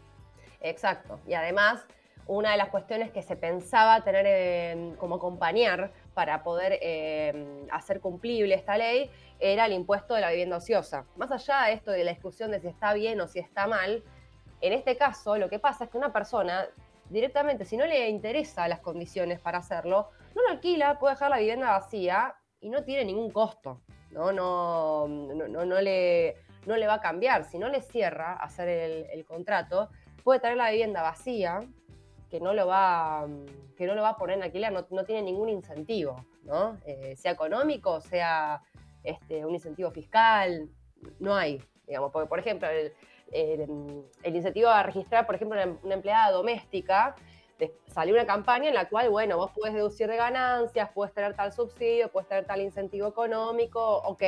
Exacto. 0.62 1.20
Y 1.26 1.34
además 1.34 1.84
una 2.26 2.52
de 2.52 2.56
las 2.56 2.68
cuestiones 2.68 3.10
que 3.10 3.22
se 3.22 3.36
pensaba 3.36 4.02
tener 4.02 4.96
como 4.96 5.16
acompañar 5.16 5.92
para 6.14 6.42
poder 6.42 6.78
eh, 6.80 7.66
hacer 7.70 8.00
cumplible 8.00 8.54
esta 8.54 8.76
ley 8.76 9.10
era 9.40 9.66
el 9.66 9.72
impuesto 9.72 10.14
de 10.14 10.20
la 10.20 10.30
vivienda 10.30 10.56
ociosa. 10.56 11.04
Más 11.16 11.32
allá 11.32 11.64
de 11.66 11.72
esto 11.72 11.90
de 11.90 12.04
la 12.04 12.12
discusión 12.12 12.50
de 12.50 12.60
si 12.60 12.68
está 12.68 12.94
bien 12.94 13.20
o 13.20 13.26
si 13.26 13.38
está 13.38 13.66
mal, 13.66 14.02
en 14.60 14.72
este 14.72 14.96
caso 14.96 15.36
lo 15.36 15.48
que 15.48 15.58
pasa 15.58 15.84
es 15.84 15.90
que 15.90 15.98
una 15.98 16.12
persona 16.12 16.68
directamente, 17.10 17.64
si 17.64 17.76
no 17.76 17.84
le 17.86 18.08
interesa 18.08 18.68
las 18.68 18.80
condiciones 18.80 19.40
para 19.40 19.58
hacerlo, 19.58 20.10
no 20.34 20.42
lo 20.42 20.48
alquila, 20.48 20.98
puede 20.98 21.14
dejar 21.14 21.30
la 21.30 21.38
vivienda 21.38 21.70
vacía 21.72 22.34
y 22.60 22.70
no 22.70 22.84
tiene 22.84 23.04
ningún 23.04 23.30
costo, 23.30 23.82
¿no? 24.10 24.32
No, 24.32 25.08
no, 25.08 25.64
no, 25.64 25.80
le, 25.80 26.36
no 26.64 26.76
le 26.76 26.86
va 26.86 26.94
a 26.94 27.00
cambiar. 27.00 27.44
Si 27.44 27.58
no 27.58 27.68
le 27.68 27.82
cierra 27.82 28.34
hacer 28.34 28.68
el, 28.68 29.06
el 29.12 29.24
contrato, 29.26 29.90
puede 30.22 30.40
tener 30.40 30.56
la 30.56 30.70
vivienda 30.70 31.02
vacía 31.02 31.60
que 32.32 32.40
no 32.40 32.54
lo 32.54 32.66
va, 32.66 33.28
que 33.76 33.86
no 33.86 33.94
lo 33.94 34.00
va 34.00 34.08
a 34.08 34.16
poner 34.16 34.38
en 34.38 34.44
alquiler, 34.44 34.72
no, 34.72 35.04
tiene 35.04 35.20
ningún 35.20 35.50
incentivo, 35.50 36.24
¿no? 36.44 36.78
Eh, 36.86 37.14
sea 37.14 37.32
económico, 37.32 38.00
sea 38.00 38.62
este, 39.04 39.44
un 39.44 39.52
incentivo 39.52 39.90
fiscal, 39.90 40.70
no 41.20 41.36
hay. 41.36 41.62
digamos, 41.86 42.10
porque 42.10 42.26
por 42.30 42.38
ejemplo, 42.38 42.68
el, 42.70 43.60
incentivo 44.24 44.70
a 44.70 44.82
registrar, 44.82 45.26
por 45.26 45.34
ejemplo, 45.34 45.60
una, 45.82 45.94
empleada 45.94 46.30
doméstica, 46.30 47.16
salió 47.86 48.14
una 48.14 48.24
campaña 48.24 48.68
en 48.68 48.74
la 48.74 48.88
cual, 48.88 49.10
bueno, 49.10 49.36
vos 49.36 49.50
puedes 49.54 49.74
deducir 49.74 50.08
de 50.08 50.16
ganancias, 50.16 50.88
puedes 50.94 51.12
tener 51.12 51.36
tal 51.36 51.52
subsidio, 51.52 52.10
puedes 52.10 52.30
tener 52.30 52.46
tal 52.46 52.62
incentivo 52.62 53.08
económico, 53.08 53.98
ok, 53.98 54.22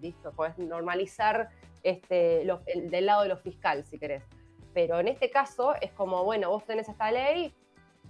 listo, 0.00 0.32
puedes 0.32 0.56
normalizar 0.56 1.50
este, 1.82 2.42
del 2.74 3.04
lado 3.04 3.22
de 3.24 3.28
lo 3.28 3.36
fiscal, 3.36 3.84
si 3.84 3.98
querés. 3.98 4.24
Pero 4.72 5.00
en 5.00 5.08
este 5.08 5.30
caso 5.30 5.74
es 5.80 5.92
como, 5.92 6.24
bueno, 6.24 6.50
vos 6.50 6.64
tenés 6.64 6.88
esta 6.88 7.10
ley, 7.10 7.52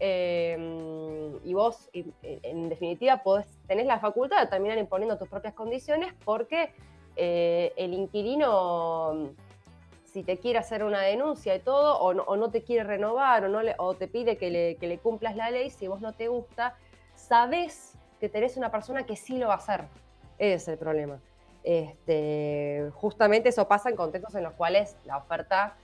Em, 0.02 1.38
y 1.44 1.52
vos, 1.52 1.90
en 1.92 2.70
definitiva, 2.70 3.22
podés, 3.22 3.46
tenés 3.66 3.84
la 3.84 4.00
facultad 4.00 4.40
de 4.40 4.46
terminar 4.46 4.78
imponiendo 4.78 5.18
tus 5.18 5.28
propias 5.28 5.52
condiciones 5.52 6.14
porque 6.24 6.72
eh, 7.16 7.74
el 7.76 7.92
inquilino, 7.92 9.34
si 10.04 10.22
te 10.22 10.38
quiere 10.38 10.58
hacer 10.58 10.84
una 10.84 11.02
denuncia 11.02 11.54
y 11.54 11.60
todo, 11.60 11.98
o 11.98 12.14
no, 12.14 12.50
te 12.50 12.62
quiere 12.62 12.84
renovar, 12.84 13.44
o, 13.44 13.48
no 13.50 13.60
o 13.76 13.94
te 13.94 14.08
pide 14.08 14.38
que 14.38 14.50
le, 14.50 14.76
que 14.76 14.86
le, 14.86 14.98
cumplas 14.98 15.36
la 15.36 15.50
ley, 15.50 15.68
si 15.68 15.86
vos 15.86 16.00
no 16.00 16.14
te 16.14 16.28
gusta, 16.28 16.76
sabés 17.14 17.98
que 18.18 18.30
tenés 18.30 18.56
una 18.56 18.70
persona 18.70 19.04
que 19.04 19.16
sí 19.16 19.36
lo 19.36 19.48
va 19.48 19.54
a 19.54 19.58
hacer. 19.58 19.84
Ese 20.38 20.54
es 20.54 20.68
el 20.68 20.78
problema. 20.78 21.20
Este, 21.62 22.90
justamente 22.94 23.50
eso 23.50 23.68
pasa 23.68 23.90
en 23.90 23.96
contextos 23.96 24.34
en 24.34 24.44
los 24.44 24.54
cuales 24.54 24.96
la 25.04 25.18
oferta 25.18 25.76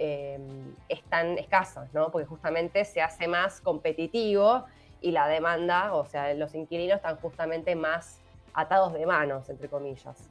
Em, 0.00 0.76
están 0.88 1.38
escasas, 1.38 1.92
¿no? 1.92 2.12
Porque 2.12 2.24
justamente 2.24 2.84
se 2.84 3.02
hace 3.02 3.26
más 3.26 3.60
competitivo 3.60 4.64
y 5.00 5.10
la 5.10 5.26
demanda, 5.26 5.92
o 5.92 6.04
sea, 6.04 6.32
los 6.34 6.54
inquilinos 6.54 6.98
están 6.98 7.16
justamente 7.16 7.74
más 7.74 8.20
atados 8.54 8.92
de 8.92 9.04
manos, 9.06 9.48
entre 9.48 9.68
comillas. 9.68 10.28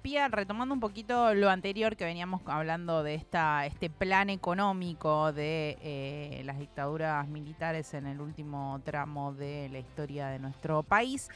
Pía, 0.00 0.28
retomando 0.28 0.74
un 0.74 0.80
poquito 0.80 1.34
lo 1.34 1.50
anterior 1.50 1.96
que 1.96 2.04
veníamos 2.04 2.42
hablando 2.46 3.02
de 3.02 3.16
esta, 3.16 3.66
este 3.66 3.90
plan 3.90 4.30
económico 4.30 5.32
de 5.32 5.76
eh, 5.82 6.42
las 6.44 6.60
dictaduras 6.60 7.26
militares 7.26 7.94
en 7.94 8.06
el 8.06 8.20
último 8.20 8.80
tramo 8.84 9.32
de 9.32 9.70
la 9.72 9.80
historia 9.80 10.28
de 10.28 10.38
nuestro 10.38 10.84
país, 10.84 11.30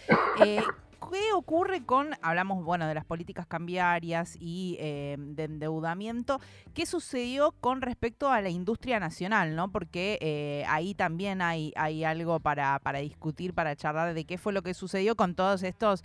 eh, 0.44 0.62
¿Qué 1.00 1.32
ocurre 1.32 1.84
con, 1.84 2.10
hablamos, 2.22 2.64
bueno, 2.64 2.86
de 2.86 2.94
las 2.94 3.04
políticas 3.04 3.46
cambiarias 3.46 4.36
y 4.40 4.76
eh, 4.80 5.16
de 5.18 5.44
endeudamiento, 5.44 6.40
qué 6.74 6.86
sucedió 6.86 7.52
con 7.52 7.80
respecto 7.80 8.30
a 8.30 8.40
la 8.40 8.50
industria 8.50 9.00
nacional, 9.00 9.54
¿no? 9.54 9.70
Porque 9.70 10.18
eh, 10.20 10.64
ahí 10.68 10.94
también 10.94 11.40
hay, 11.40 11.72
hay 11.76 12.04
algo 12.04 12.40
para, 12.40 12.78
para 12.80 12.98
discutir, 12.98 13.54
para 13.54 13.76
charlar 13.76 14.12
de 14.12 14.24
qué 14.24 14.38
fue 14.38 14.52
lo 14.52 14.62
que 14.62 14.74
sucedió 14.74 15.16
con 15.16 15.34
todas 15.34 15.62
estas 15.62 16.02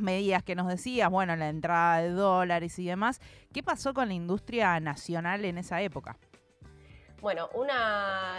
medidas 0.00 0.42
que 0.42 0.54
nos 0.54 0.66
decías, 0.68 1.10
bueno, 1.10 1.36
la 1.36 1.48
entrada 1.48 2.02
de 2.02 2.10
dólares 2.10 2.78
y 2.78 2.86
demás. 2.86 3.20
¿Qué 3.52 3.62
pasó 3.62 3.94
con 3.94 4.08
la 4.08 4.14
industria 4.14 4.80
nacional 4.80 5.44
en 5.44 5.58
esa 5.58 5.80
época? 5.82 6.16
Bueno, 7.20 7.50
una 7.54 8.38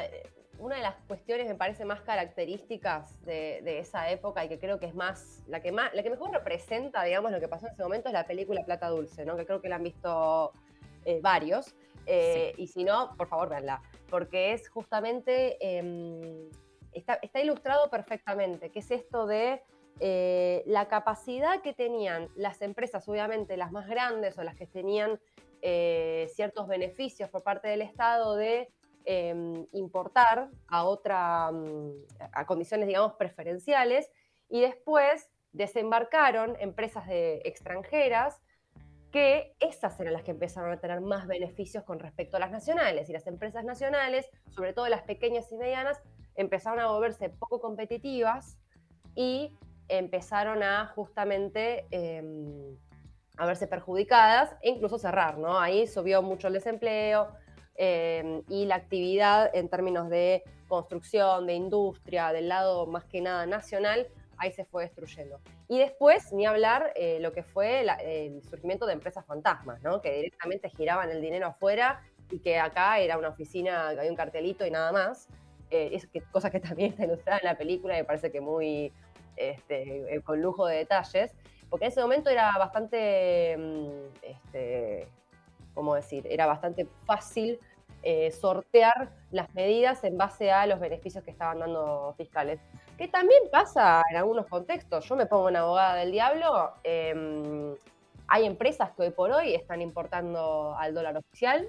una 0.61 0.75
de 0.75 0.83
las 0.83 0.95
cuestiones 1.07 1.47
me 1.47 1.55
parece 1.55 1.85
más 1.85 2.01
características 2.01 3.19
de, 3.25 3.79
esa 3.79 4.09
época 4.11 4.45
y 4.45 4.47
que 4.47 4.59
creo 4.59 4.79
que 4.79 4.85
es 4.85 4.93
más 4.93 5.43
la 5.47 5.59
que 5.59 5.71
más 5.71 5.91
la 5.93 6.03
que 6.03 6.11
mejor 6.11 6.31
representa 6.31 7.03
digamos 7.03 7.31
lo 7.31 7.39
que 7.39 7.47
pasó 7.47 7.65
en 7.65 7.73
ese 7.73 7.81
momento 7.81 8.09
es 8.09 8.13
la 8.13 8.27
película 8.27 8.63
Plata 8.63 8.87
Dulce 8.89 9.25
no 9.25 9.35
que 9.35 9.45
creo 9.45 9.59
que 9.59 9.69
la 9.69 9.77
han 9.77 9.83
visto 9.83 10.53
eh, 11.03 11.19
varios. 11.21 11.73
Eh, 12.07 12.53
y 12.57 12.65
si 12.67 12.83
no 12.83 13.15
por 13.15 13.27
favor 13.27 13.49
veanla 13.49 13.81
porque 14.09 14.53
es 14.53 14.67
justamente 14.69 15.57
em, 15.61 16.49
está, 16.93 17.19
ilustrado 17.39 17.91
perfectamente 17.91 18.71
que 18.71 18.79
es 18.79 18.89
esto 18.89 19.27
de 19.27 19.61
eh, 19.99 20.63
la 20.65 20.87
capacidad 20.87 21.61
que 21.61 21.73
tenían 21.73 22.27
las 22.35 22.63
empresas 22.63 23.07
obviamente 23.07 23.55
las 23.55 23.71
más 23.71 23.87
grandes 23.87 24.35
o 24.39 24.43
las 24.43 24.55
que 24.55 24.65
tenían 24.65 25.19
ciertos 26.33 26.67
beneficios 26.67 27.29
por 27.29 27.43
parte 27.43 27.67
del 27.67 27.83
Estado 27.83 28.35
de 28.35 28.67
Em, 29.05 29.65
importar 29.71 30.49
a 30.67 30.83
otra, 30.83 31.51
mm, 31.51 31.91
a 32.33 32.45
condiciones, 32.45 32.87
digamos, 32.87 33.13
preferenciales, 33.13 34.11
y 34.47 34.61
después 34.61 35.29
desembarcaron 35.53 36.55
empresas 36.59 37.07
de 37.07 37.41
extranjeras 37.45 38.41
que 39.11 39.55
esas 39.59 39.99
eran 39.99 40.13
las 40.13 40.23
que 40.23 40.31
empezaron 40.31 40.71
a 40.71 40.79
tener 40.79 41.01
más 41.01 41.27
beneficios 41.27 41.83
con 41.83 41.99
respecto 41.99 42.37
a 42.37 42.39
las 42.39 42.51
nacionales. 42.51 43.09
Y 43.09 43.13
las 43.13 43.27
empresas 43.27 43.65
nacionales, 43.65 44.29
sobre 44.49 44.73
todo 44.73 44.87
las 44.87 45.01
pequeñas 45.01 45.51
y 45.51 45.57
medianas, 45.57 46.01
empezaron 46.35 46.79
a 46.79 46.87
volverse 46.87 47.29
poco 47.29 47.59
competitivas 47.59 48.57
y 49.15 49.57
empezaron 49.89 50.63
a 50.63 50.87
justamente 50.87 51.87
em, 51.91 52.77
a 53.37 53.45
verse 53.45 53.67
perjudicadas 53.67 54.55
e 54.61 54.69
incluso 54.69 54.97
cerrar, 54.97 55.37
¿no? 55.37 55.59
Ahí 55.59 55.87
subió 55.87 56.21
mucho 56.21 56.47
el 56.47 56.53
desempleo, 56.53 57.33
Em, 57.75 58.43
y 58.49 58.65
la 58.65 58.75
actividad 58.75 59.49
en 59.55 59.69
términos 59.69 60.09
de 60.09 60.43
construcción, 60.67 61.47
de 61.47 61.53
industria, 61.53 62.31
del 62.31 62.49
lado 62.49 62.85
más 62.85 63.05
que 63.05 63.21
nada 63.21 63.45
nacional, 63.45 64.07
ahí 64.37 64.51
se 64.51 64.65
fue 64.65 64.83
destruyendo. 64.83 65.39
Y 65.67 65.79
después, 65.79 66.33
ni 66.33 66.45
hablar 66.45 66.91
eh, 66.95 67.19
lo 67.21 67.31
que 67.31 67.43
fue 67.43 67.81
el 67.81 68.41
surgimiento 68.43 68.85
de 68.85 68.93
empresas 68.93 69.25
fantasmas, 69.25 69.81
¿no? 69.83 70.01
que 70.01 70.13
directamente 70.13 70.69
giraban 70.69 71.09
el 71.11 71.21
dinero 71.21 71.47
afuera 71.47 72.01
y 72.29 72.39
que 72.39 72.59
acá 72.59 72.99
era 72.99 73.17
una 73.17 73.29
oficina, 73.29 73.89
había 73.89 74.09
un 74.09 74.15
cartelito 74.15 74.65
y 74.65 74.71
nada 74.71 74.91
más. 74.91 75.27
Eh, 75.69 75.91
es 75.93 76.07
que, 76.07 76.21
cosa 76.21 76.49
que 76.49 76.59
también 76.59 76.91
está 76.91 77.05
ilustrada 77.05 77.39
en 77.39 77.45
la 77.45 77.57
película 77.57 77.95
me 77.95 78.03
parece 78.03 78.31
que 78.31 78.41
muy 78.41 78.91
este, 79.35 80.13
eh, 80.13 80.21
con 80.21 80.41
lujo 80.41 80.65
de 80.65 80.77
detalles, 80.77 81.31
porque 81.69 81.85
en 81.85 81.91
ese 81.91 82.01
momento 82.01 82.29
era 82.29 82.51
bastante, 82.57 83.55
mm, 83.57 83.89
este, 84.21 85.07
¿cómo 85.73 85.95
decir? 85.95 86.27
Era 86.29 86.45
bastante 86.45 86.87
fácil 87.05 87.59
eh, 88.03 88.31
sortear 88.31 89.11
las 89.29 89.53
medidas 89.53 90.03
en 90.03 90.17
base 90.17 90.51
a 90.51 90.65
los 90.65 90.79
beneficios 90.79 91.23
que 91.23 91.31
estaban 91.31 91.59
dando 91.59 92.13
fiscales. 92.17 92.59
Que 92.97 93.07
también 93.07 93.43
pasa 93.51 94.01
en 94.09 94.17
algunos 94.17 94.47
contextos. 94.47 95.07
Yo 95.07 95.15
me 95.15 95.27
pongo 95.27 95.47
una 95.47 95.59
abogada 95.59 95.95
del 95.95 96.11
diablo. 96.11 96.71
Em, 96.83 97.75
hay 98.27 98.45
empresas 98.45 98.91
que 98.91 99.03
hoy 99.03 99.11
por 99.11 99.31
hoy 99.31 99.53
están 99.53 99.81
importando 99.81 100.75
al 100.77 100.93
dólar 100.93 101.17
oficial 101.17 101.67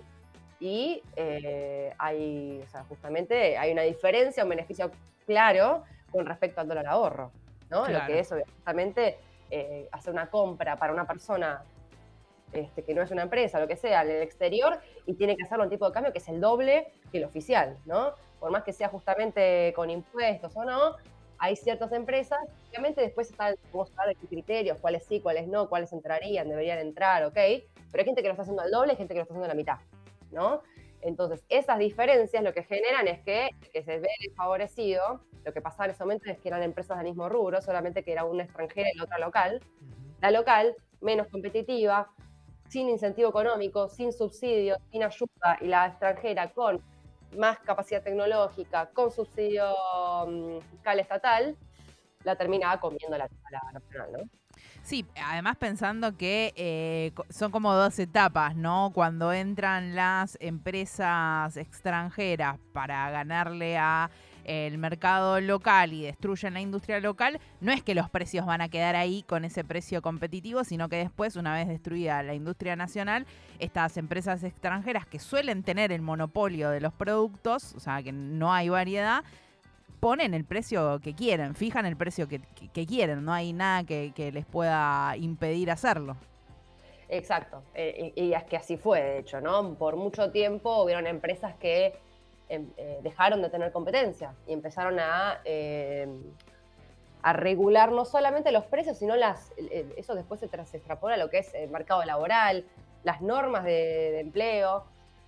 y 0.59 1.03
eh, 1.17 1.93
hay, 1.99 2.63
o 2.65 2.71
sea, 2.71 2.85
justamente 2.85 3.59
hay 3.59 3.73
una 3.73 3.83
diferencia, 3.83 4.45
un 4.45 4.51
beneficio 4.51 4.91
claro 5.27 5.83
con 6.11 6.25
respecto 6.25 6.61
al 6.61 6.69
dólar 6.69 6.87
ahorro, 6.87 7.33
¿no? 7.69 7.89
Lo 7.89 8.07
que 8.07 8.21
es 8.21 8.33
justamente 8.57 9.19
eh, 9.51 9.89
hacer 9.93 10.13
una 10.13 10.31
compra 10.31 10.77
para 10.77 10.93
una 10.93 11.07
persona 11.07 11.63
este, 12.53 12.83
que 12.83 12.95
no 12.95 13.03
es 13.03 13.11
una 13.11 13.23
empresa, 13.23 13.61
lo 13.61 13.69
que 13.69 13.77
sea, 13.77 14.03
en 14.03 14.11
el 14.11 14.23
exterior, 14.23 14.79
y 15.07 15.15
tiene 15.15 15.37
que 15.37 15.45
hacerlo 15.45 15.65
un 15.65 15.71
tipo 15.71 15.87
de 15.87 15.93
cambio 15.93 16.13
que 16.13 16.19
es 16.19 16.29
el 16.29 16.41
doble 16.41 16.93
que 17.11 17.19
el 17.19 17.25
oficial, 17.25 17.79
¿no? 17.87 18.15
Por 18.41 18.51
más 18.51 18.63
que 18.65 18.73
sea 18.73 18.89
justamente 18.89 19.73
con 19.75 19.91
impuestos 19.91 20.57
o 20.57 20.65
no, 20.65 20.97
hay 21.39 21.57
ciertas 21.57 21.91
empresas, 21.93 22.39
obviamente 22.69 23.01
después 23.01 23.31
están, 23.31 23.57
vamos 23.73 23.91
a 23.91 24.03
hablar 24.03 24.17
de 24.17 24.29
criterios, 24.29 24.79
cuáles 24.81 25.05
sí, 25.05 25.21
cuáles 25.21 25.49
no, 25.49 25.69
cuáles 25.69 25.93
entrarían, 25.93 26.49
deberían 26.49 26.79
entrar, 26.79 27.25
ok, 27.25 27.35
pero 27.35 28.01
hay 28.01 28.05
gente 28.05 28.23
que 28.23 28.29
lo 28.29 28.33
está 28.33 28.43
haciendo 28.43 28.63
al 28.63 28.71
doble 28.71 28.93
y 28.93 28.97
gente 28.97 29.15
que 29.15 29.19
lo 29.19 29.23
está 29.23 29.35
haciendo 29.35 29.47
a 29.47 29.49
la 29.49 29.55
mitad, 29.55 29.79
¿no? 30.31 30.63
Entonces, 31.01 31.45
esas 31.49 31.79
diferencias 31.79 32.45
lo 32.45 32.53
que 32.53 32.63
generan 32.63 33.09
es 33.09 33.21
que, 33.21 33.51
que 33.73 33.83
se 33.83 33.99
ve 33.99 34.09
desfavorecido, 34.25 35.21
lo 35.45 35.53
que 35.53 35.61
pasaba 35.61 35.87
en 35.87 35.91
ese 35.91 36.05
momento 36.05 36.31
es 36.31 36.39
que 36.39 36.49
eran 36.49 36.63
empresas 36.63 36.97
del 36.97 37.07
mismo 37.07 37.29
rubro, 37.29 37.61
solamente 37.61 38.05
que 38.05 38.13
era 38.13 38.25
una 38.25 38.45
extranjera 38.45 38.89
y 38.93 38.97
la 38.97 39.05
otra 39.05 39.19
local. 39.19 39.61
La 40.21 40.31
local, 40.31 40.77
menos 41.01 41.27
competitiva, 41.27 42.09
sin 42.73 42.89
incentivo 42.89 43.29
económico, 43.29 43.87
sin 43.91 44.13
subsidio, 44.15 44.79
sin 44.91 45.03
ayuda, 45.03 45.59
y 45.61 45.67
la 45.67 45.89
extranjera 45.89 46.51
con 46.53 46.81
más 47.37 47.59
capacidad 47.59 48.03
tecnológica, 48.03 48.89
con 48.95 49.11
subsidio 49.11 49.65
mm, 50.27 50.59
fiscal 50.71 50.99
estatal, 51.01 51.57
la 52.25 52.35
terminaba 52.35 52.81
comiendo 52.81 53.19
la, 53.19 53.29
nacional, 53.75 54.13
¿no? 54.13 54.19
Sí, 54.83 55.05
además 55.23 55.57
pensando 55.59 56.17
que 56.17 56.55
eh, 56.57 57.13
son 57.29 57.53
como 57.53 57.75
dos 57.75 57.99
etapas, 57.99 58.57
¿no? 58.57 58.91
Cuando 58.95 59.33
entran 59.35 59.95
las 59.95 60.39
empresas 60.41 61.57
extranjeras 61.59 62.59
para 62.73 63.11
ganarle 63.11 63.77
a 63.77 64.11
el 64.45 64.79
mercado 64.79 65.41
local 65.41 65.93
y 65.93 66.03
destruyen 66.03 66.55
la 66.55 66.61
industria 66.61 67.01
local, 67.01 67.41
no 67.61 67.73
es 67.73 67.83
que 67.83 67.95
los 67.95 68.11
precios 68.11 68.47
van 68.47 68.61
a 68.61 68.69
quedar 68.69 68.97
ahí 68.97 69.23
con 69.23 69.45
ese 69.45 69.65
precio 69.65 70.03
competitivo, 70.03 70.65
sino 70.65 70.89
que 70.89 70.97
después, 70.97 71.37
una 71.37 71.55
vez 71.55 71.69
destruida 71.69 72.23
la 72.23 72.35
industria 72.35 72.77
nacional, 72.77 73.27
estas 73.59 73.97
empresas 73.97 74.43
extranjeras 74.45 75.07
que 75.07 75.19
suelen 75.19 75.63
tener 75.63 75.93
el 75.93 76.03
monopolio 76.03 76.71
de 76.71 76.81
los 76.81 76.93
productos, 76.93 77.75
o 77.75 77.81
sea, 77.81 78.03
que 78.03 78.13
no 78.13 78.53
hay 78.53 78.69
variedad, 78.69 79.25
ponen 80.01 80.35
el 80.35 80.45
precio 80.45 80.99
que 81.01 81.15
quieren, 81.15 81.55
fijan 81.55 81.87
el 81.87 81.97
precio 81.97 82.27
que, 82.27 82.41
quieren, 82.87 83.25
no 83.25 83.33
hay 83.33 83.53
nada 83.53 83.85
que, 83.85 84.31
les 84.33 84.45
pueda 84.45 85.17
impedir 85.17 85.71
hacerlo. 85.71 86.17
Exacto, 87.09 87.63
eh, 87.75 88.13
y 88.17 88.33
es 88.33 88.43
que 88.45 88.57
así 88.57 88.77
fue, 88.77 89.01
de 89.03 89.19
hecho, 89.19 89.41
¿no? 89.41 89.75
Por 89.75 89.97
mucho 89.97 90.31
tiempo 90.33 90.83
hubieron 90.83 91.07
empresas 91.07 91.55
que 91.57 91.93
eh, 92.55 92.99
dejaron 93.03 93.41
de 93.41 93.49
tener 93.49 93.73
competencia 93.73 94.35
y 94.47 94.53
empezaron 94.53 95.01
a, 95.01 95.41
eh, 95.45 96.07
a 97.23 97.33
regular 97.33 97.93
no 97.93 98.05
solamente 98.05 98.53
los 98.53 98.65
precios, 98.67 98.99
sino 98.99 99.17
las, 99.17 99.53
eso 99.97 100.15
después 100.15 100.41
se, 100.41 100.49
se 100.49 100.77
extrapola 100.77 101.15
a 101.15 101.19
lo 101.19 101.31
que 101.31 101.39
es 101.39 101.55
el 101.55 101.71
mercado 101.71 102.05
laboral. 102.05 102.67
las 103.05 103.21
normas 103.21 103.65
de, 103.65 104.21
empleo. 104.21 104.85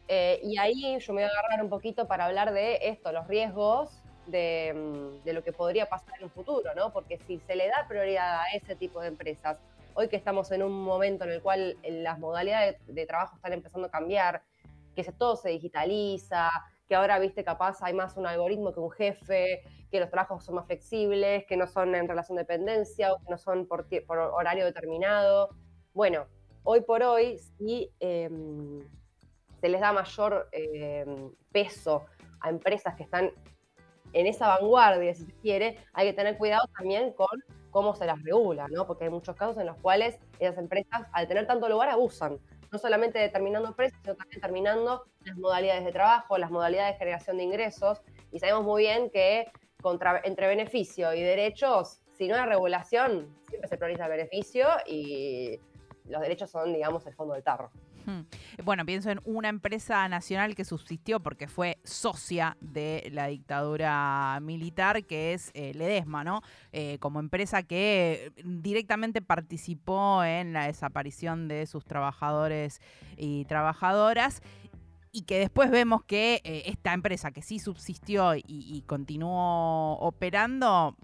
Eh, 0.06 0.38
y 0.42 0.58
ahí 0.58 0.98
yo 1.00 1.12
me 1.14 1.22
voy 1.22 1.30
a 1.30 1.32
agarrar 1.32 1.62
un 1.62 1.70
poquito 1.70 2.06
para 2.06 2.26
hablar 2.26 2.52
de 2.52 2.78
esto, 2.82 3.10
los 3.10 3.26
riesgos 3.26 4.02
de, 4.26 4.72
mm, 4.74 5.24
de, 5.24 5.32
lo 5.32 5.42
que 5.42 5.52
podría 5.52 5.88
pasar 5.88 6.18
en 6.18 6.24
un 6.24 6.30
futuro, 6.30 6.74
¿no? 6.74 6.92
Porque 6.92 7.18
si 7.26 7.38
se 7.40 7.56
le 7.56 7.68
da 7.68 7.86
prioridad 7.88 8.40
a 8.40 8.50
ese 8.54 8.76
tipo 8.76 9.00
de 9.00 9.08
empresas, 9.08 9.58
hoy 9.94 10.08
que 10.08 10.16
estamos 10.16 10.50
en 10.52 10.62
un 10.62 10.72
momento 10.72 11.24
en 11.24 11.30
el 11.30 11.40
cual 11.40 11.76
las 11.82 12.18
modalidades 12.18 12.76
de, 12.86 13.06
trabajo 13.06 13.36
están 13.36 13.54
empezando 13.54 13.88
a 13.88 13.90
cambiar, 13.90 14.42
que 14.94 15.04
todo 15.04 15.36
se 15.36 15.48
digitaliza, 15.50 16.50
que 16.88 16.94
ahora, 16.94 17.18
viste, 17.18 17.44
capaz 17.44 17.82
hay 17.82 17.94
más 17.94 18.16
un 18.16 18.26
algoritmo 18.26 18.72
que 18.72 18.80
un 18.80 18.90
jefe, 18.90 19.62
que 19.90 20.00
los 20.00 20.10
trabajos 20.10 20.44
son 20.44 20.56
más 20.56 20.66
flexibles, 20.66 21.44
que 21.46 21.56
no 21.56 21.66
son 21.66 21.94
en 21.94 22.08
relación 22.08 22.36
de 22.36 22.42
dependencia 22.42 23.12
o 23.12 23.18
que 23.18 23.30
no 23.30 23.38
son 23.38 23.66
por, 23.66 23.86
horario 24.08 24.64
determinado. 24.64 25.50
Bueno, 25.92 26.26
hoy 26.62 26.80
por 26.82 27.02
hoy, 27.02 27.38
si 27.38 27.90
em, 28.00 28.80
se 29.60 29.68
les 29.68 29.80
da 29.80 29.92
mayor 29.92 30.48
em, 30.52 31.30
peso 31.52 32.04
a 32.40 32.50
empresas 32.50 32.94
que 32.96 33.04
están 33.04 33.30
en 34.12 34.26
esa 34.26 34.48
vanguardia, 34.48 35.14
si 35.14 35.24
se 35.24 35.32
quiere, 35.34 35.78
hay 35.92 36.08
que 36.08 36.12
tener 36.12 36.36
cuidado 36.36 36.68
también 36.76 37.12
con 37.12 37.42
cómo 37.70 37.94
se 37.96 38.06
las 38.06 38.22
regula, 38.22 38.68
¿no? 38.68 38.86
Porque 38.86 39.04
hay 39.04 39.10
muchos 39.10 39.34
casos 39.34 39.58
en 39.58 39.66
los 39.66 39.76
cuales 39.78 40.18
esas 40.38 40.58
empresas, 40.58 41.02
al 41.12 41.26
tener 41.26 41.46
tanto 41.46 41.68
lugar, 41.68 41.88
abusan, 41.88 42.38
no 42.70 42.78
solamente 42.78 43.18
determinando 43.18 43.74
precios, 43.74 44.00
sino 44.02 44.14
también 44.14 44.40
determinando 44.40 45.04
las 45.24 45.36
modalidades 45.36 45.84
de 45.84 45.92
trabajo, 45.92 46.38
las 46.38 46.50
modalidades 46.50 46.94
de 46.94 46.98
generación 46.98 47.36
de 47.36 47.44
ingresos, 47.44 48.02
y 48.32 48.38
sabemos 48.38 48.64
muy 48.64 48.82
bien 48.82 49.10
que 49.10 49.50
contra, 49.80 50.20
entre 50.24 50.46
beneficio 50.46 51.12
y 51.14 51.22
derechos, 51.22 52.00
si 52.16 52.28
no 52.28 52.36
hay 52.36 52.46
regulación, 52.46 53.34
siempre 53.48 53.68
se 53.68 53.76
prioriza 53.76 54.04
el 54.04 54.10
beneficio 54.10 54.68
y 54.86 55.60
los 56.06 56.20
derechos 56.20 56.50
son, 56.50 56.72
digamos, 56.72 57.06
el 57.06 57.14
fondo 57.14 57.34
del 57.34 57.42
tarro. 57.42 57.70
Bueno, 58.62 58.84
pienso 58.84 59.10
en 59.10 59.20
una 59.24 59.48
empresa 59.48 60.08
nacional 60.08 60.54
que 60.54 60.64
subsistió 60.64 61.20
porque 61.20 61.48
fue 61.48 61.78
socia 61.84 62.56
de 62.60 63.08
la 63.12 63.26
dictadura 63.26 64.38
militar, 64.42 65.04
que 65.04 65.32
es 65.32 65.50
eh, 65.54 65.72
Ledesma, 65.74 66.24
¿no? 66.24 66.42
Eh, 66.72 66.98
como 67.00 67.20
empresa 67.20 67.62
que 67.62 68.32
directamente 68.44 69.22
participó 69.22 70.24
en 70.24 70.52
la 70.52 70.66
desaparición 70.66 71.48
de 71.48 71.66
sus 71.66 71.84
trabajadores 71.84 72.80
y 73.16 73.44
trabajadoras 73.46 74.42
y 75.12 75.22
que 75.22 75.38
después 75.38 75.70
vemos 75.70 76.02
que 76.04 76.40
eh, 76.44 76.64
esta 76.66 76.92
empresa 76.92 77.30
que 77.30 77.42
sí 77.42 77.58
subsistió 77.58 78.34
y 78.34 78.82
continuó 78.86 79.94
operando 80.00 80.96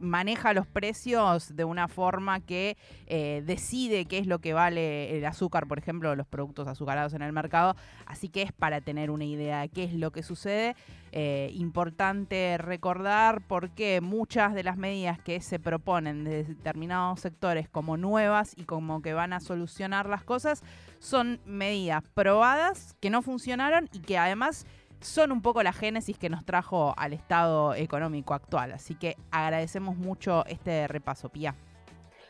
maneja 0.00 0.52
los 0.52 0.66
precios 0.66 1.54
de 1.54 1.64
una 1.64 1.88
forma 1.88 2.40
que 2.40 2.76
eh, 3.06 3.42
decide 3.46 4.06
qué 4.06 4.18
es 4.18 4.26
lo 4.26 4.38
que 4.40 4.52
vale 4.52 5.16
el 5.16 5.24
azúcar, 5.24 5.66
por 5.66 5.78
ejemplo, 5.78 6.14
los 6.16 6.26
productos 6.26 6.66
azucarados 6.66 7.14
en 7.14 7.22
el 7.22 7.32
mercado. 7.32 7.76
Así 8.06 8.28
que 8.28 8.42
es 8.42 8.52
para 8.52 8.80
tener 8.80 9.10
una 9.10 9.24
idea 9.24 9.60
de 9.60 9.68
qué 9.68 9.84
es 9.84 9.94
lo 9.94 10.10
que 10.10 10.22
sucede. 10.22 10.74
Eh, 11.12 11.50
importante 11.54 12.56
recordar 12.56 13.42
porque 13.48 14.00
muchas 14.00 14.54
de 14.54 14.62
las 14.62 14.76
medidas 14.76 15.18
que 15.18 15.40
se 15.40 15.58
proponen 15.58 16.22
de 16.22 16.44
determinados 16.44 17.18
sectores 17.18 17.68
como 17.68 17.96
nuevas 17.96 18.54
y 18.56 18.62
como 18.62 19.02
que 19.02 19.12
van 19.12 19.32
a 19.32 19.40
solucionar 19.40 20.08
las 20.08 20.22
cosas 20.22 20.62
son 21.00 21.40
medidas 21.44 22.04
probadas 22.14 22.94
que 23.00 23.10
no 23.10 23.22
funcionaron 23.22 23.88
y 23.92 23.98
que 24.00 24.18
además 24.18 24.66
son 25.00 25.32
un 25.32 25.42
poco 25.42 25.62
la 25.62 25.72
génesis 25.72 26.18
que 26.18 26.28
nos 26.28 26.44
trajo 26.44 26.94
al 26.96 27.12
estado 27.12 27.74
económico 27.74 28.34
actual. 28.34 28.72
Así 28.72 28.94
que 28.94 29.16
agradecemos 29.30 29.96
mucho 29.96 30.44
este 30.46 30.86
repaso, 30.88 31.28
Pía. 31.28 31.54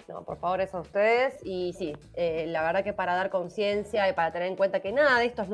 No, 0.08 0.24
por 0.24 0.38
favor, 0.38 0.60
eso 0.60 0.78
a 0.78 0.80
ustedes. 0.80 1.38
Y 1.44 1.72
sí, 1.72 1.96
eh, 2.14 2.46
la 2.48 2.62
verdad 2.62 2.82
que 2.82 2.92
para 2.92 3.14
dar 3.14 3.30
conciencia 3.30 4.08
y 4.08 4.12
para 4.12 4.32
tener 4.32 4.48
en 4.48 4.56
cuenta 4.56 4.80
que 4.80 4.90
nada 4.90 5.18
de 5.18 5.26
esto 5.26 5.42
es 5.42 5.48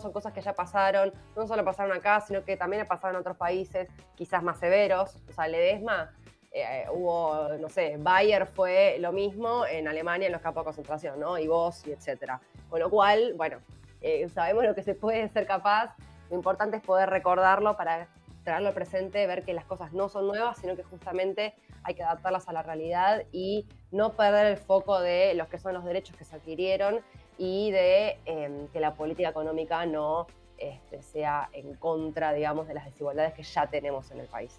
son 0.00 0.12
cosas 0.12 0.32
que 0.32 0.40
ya 0.40 0.54
pasaron, 0.54 1.12
no 1.36 1.46
solo 1.46 1.62
pasaron 1.64 1.94
acá, 1.94 2.20
sino 2.22 2.42
que 2.42 2.56
también 2.56 2.86
pasaron 2.86 3.16
en 3.16 3.20
otros 3.20 3.36
países, 3.36 3.88
quizás 4.14 4.42
más 4.42 4.58
severos. 4.58 5.18
O 5.28 5.32
sea, 5.32 5.46
Ledesma, 5.46 6.10
eh, 6.52 6.86
hubo, 6.90 7.50
no 7.60 7.68
sé, 7.68 7.96
Bayer 7.98 8.46
fue 8.46 8.96
lo 8.98 9.12
mismo 9.12 9.66
en 9.66 9.86
Alemania 9.88 10.26
en 10.26 10.32
los 10.32 10.40
campos 10.40 10.62
de 10.62 10.64
concentración, 10.64 11.20
¿no? 11.20 11.36
Y 11.38 11.46
vos, 11.46 11.86
y 11.86 11.92
etcétera. 11.92 12.40
Con 12.70 12.80
lo 12.80 12.88
cual, 12.88 13.34
bueno, 13.36 13.58
eh, 14.00 14.26
sabemos 14.30 14.64
lo 14.64 14.74
que 14.74 14.82
se 14.82 14.94
puede 14.94 15.28
ser 15.28 15.46
capaz 15.46 15.94
lo 16.30 16.36
importante 16.36 16.76
es 16.76 16.82
poder 16.82 17.10
recordarlo 17.10 17.76
para 17.76 18.08
traerlo 18.44 18.72
presente, 18.72 19.26
ver 19.26 19.44
que 19.44 19.52
las 19.52 19.64
cosas 19.64 19.92
no 19.92 20.08
son 20.08 20.26
nuevas, 20.26 20.58
sino 20.58 20.74
que 20.74 20.82
justamente 20.82 21.54
hay 21.82 21.94
que 21.94 22.02
adaptarlas 22.02 22.48
a 22.48 22.52
la 22.52 22.62
realidad 22.62 23.24
y 23.30 23.66
no 23.90 24.14
perder 24.14 24.46
el 24.46 24.56
foco 24.56 25.00
de 25.00 25.34
los 25.34 25.48
que 25.48 25.58
son 25.58 25.74
los 25.74 25.84
derechos 25.84 26.16
que 26.16 26.24
se 26.24 26.36
adquirieron 26.36 27.00
y 27.36 27.70
de 27.70 28.18
em, 28.24 28.68
que 28.68 28.80
la 28.80 28.94
política 28.94 29.28
económica 29.28 29.84
no 29.86 30.26
este, 30.56 31.02
sea 31.02 31.50
en 31.52 31.74
contra, 31.74 32.32
digamos, 32.32 32.66
de 32.68 32.74
las 32.74 32.86
desigualdades 32.86 33.34
que 33.34 33.42
ya 33.42 33.66
tenemos 33.66 34.10
en 34.10 34.20
el 34.20 34.26
país. 34.26 34.58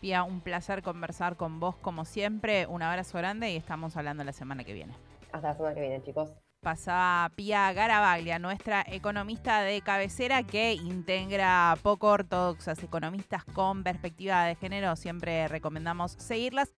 Pía, 0.00 0.24
un 0.24 0.40
placer 0.40 0.82
conversar 0.82 1.36
con 1.36 1.60
vos 1.60 1.76
como 1.76 2.04
siempre. 2.04 2.66
Un 2.66 2.82
abrazo 2.82 3.18
grande 3.18 3.50
y 3.50 3.56
estamos 3.56 3.96
hablando 3.96 4.24
la 4.24 4.32
semana 4.32 4.64
que 4.64 4.72
viene. 4.72 4.94
Hasta 5.32 5.48
la 5.48 5.54
semana 5.54 5.74
que 5.74 5.80
viene, 5.82 6.02
chicos 6.02 6.34
pasaba 6.60 7.30
Pia 7.34 7.72
Garabaglia, 7.72 8.38
nuestra 8.38 8.84
economista 8.86 9.62
de 9.62 9.80
cabecera 9.80 10.42
que 10.42 10.74
integra 10.74 11.76
poco 11.82 12.08
ortodoxas 12.08 12.82
economistas 12.82 13.44
con 13.44 13.82
perspectiva 13.82 14.44
de 14.44 14.54
género. 14.56 14.94
Siempre 14.96 15.48
recomendamos 15.48 16.12
seguirlas. 16.12 16.68